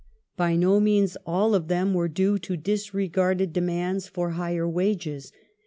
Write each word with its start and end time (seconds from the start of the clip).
By 0.35 0.55
no 0.55 0.79
means 0.79 1.15
all 1.27 1.53
of 1.53 1.67
them 1.67 1.93
were 1.93 2.07
due 2.07 2.39
to 2.39 2.57
disregarded 2.57 3.53
demands 3.53 4.07
for 4.07 4.31
higher 4.31 4.67
wages. 4.67 5.31